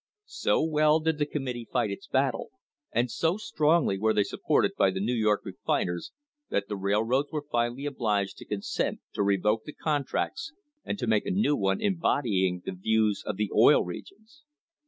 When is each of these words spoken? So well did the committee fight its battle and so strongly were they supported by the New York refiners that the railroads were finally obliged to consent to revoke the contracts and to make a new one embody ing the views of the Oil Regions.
So 0.25 0.63
well 0.63 0.99
did 0.99 1.19
the 1.19 1.27
committee 1.27 1.69
fight 1.71 1.91
its 1.91 2.07
battle 2.07 2.49
and 2.91 3.11
so 3.11 3.37
strongly 3.37 3.99
were 3.99 4.15
they 4.15 4.23
supported 4.23 4.71
by 4.75 4.89
the 4.89 4.99
New 4.99 5.13
York 5.13 5.41
refiners 5.45 6.11
that 6.49 6.67
the 6.67 6.75
railroads 6.75 7.31
were 7.31 7.45
finally 7.51 7.85
obliged 7.85 8.37
to 8.37 8.45
consent 8.45 9.01
to 9.13 9.21
revoke 9.21 9.63
the 9.65 9.73
contracts 9.73 10.53
and 10.83 10.97
to 10.97 11.05
make 11.05 11.27
a 11.27 11.29
new 11.29 11.55
one 11.55 11.79
embody 11.79 12.47
ing 12.47 12.63
the 12.65 12.71
views 12.71 13.21
of 13.27 13.37
the 13.37 13.51
Oil 13.55 13.83
Regions. 13.83 14.41